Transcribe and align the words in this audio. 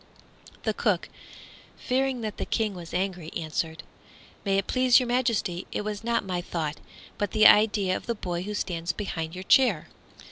The 0.63 0.73
cook, 0.73 1.09
fearing 1.77 2.21
that 2.21 2.37
the 2.37 2.45
King 2.47 2.73
was 2.73 2.91
angry, 2.91 3.31
answered, 3.37 3.83
"May 4.43 4.57
it 4.57 4.65
please 4.65 4.99
your 4.99 5.05
Majesty, 5.05 5.67
it 5.71 5.81
was 5.81 6.03
not 6.03 6.25
my 6.25 6.41
thought, 6.41 6.77
but 7.19 7.33
the 7.33 7.45
idea 7.45 7.95
of 7.95 8.07
the 8.07 8.15
boy 8.15 8.41
who 8.41 8.55
stands 8.55 8.93
behind 8.93 9.35
your 9.35 9.43
chair." 9.43 9.89